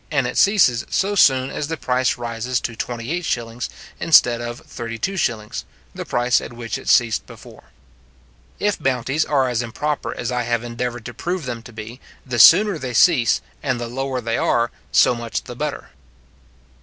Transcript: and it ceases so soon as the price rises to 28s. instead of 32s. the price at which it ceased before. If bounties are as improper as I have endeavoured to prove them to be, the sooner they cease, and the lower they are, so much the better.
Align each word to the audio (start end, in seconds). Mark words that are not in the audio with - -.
and 0.09 0.25
it 0.25 0.35
ceases 0.35 0.83
so 0.89 1.13
soon 1.13 1.51
as 1.51 1.67
the 1.67 1.77
price 1.77 2.17
rises 2.17 2.59
to 2.59 2.75
28s. 2.75 3.69
instead 3.99 4.41
of 4.41 4.59
32s. 4.65 5.63
the 5.93 6.05
price 6.05 6.41
at 6.41 6.51
which 6.53 6.79
it 6.79 6.89
ceased 6.89 7.23
before. 7.27 7.65
If 8.59 8.79
bounties 8.81 9.25
are 9.25 9.47
as 9.47 9.61
improper 9.61 10.17
as 10.17 10.31
I 10.31 10.41
have 10.41 10.63
endeavoured 10.63 11.05
to 11.05 11.13
prove 11.13 11.45
them 11.45 11.61
to 11.61 11.71
be, 11.71 12.01
the 12.25 12.39
sooner 12.39 12.79
they 12.79 12.95
cease, 12.95 13.41
and 13.61 13.79
the 13.79 13.85
lower 13.87 14.21
they 14.21 14.39
are, 14.39 14.71
so 14.91 15.13
much 15.13 15.43
the 15.43 15.55
better. 15.55 15.91